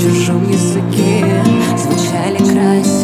[0.00, 1.24] чужом языке
[1.76, 2.99] звучали красиво.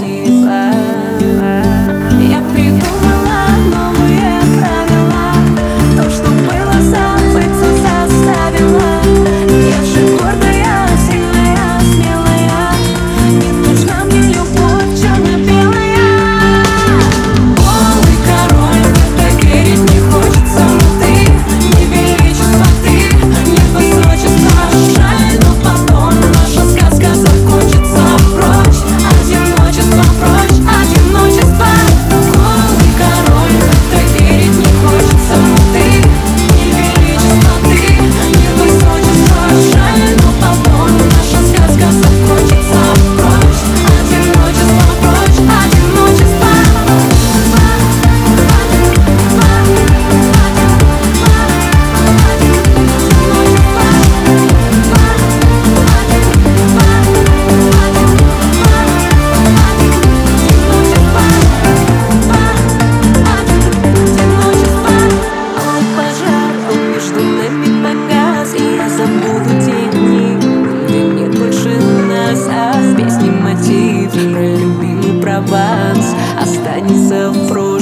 [76.46, 77.75] Останется в прошлом